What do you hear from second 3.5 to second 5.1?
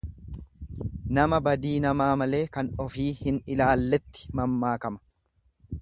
ilaalletti mammaakama.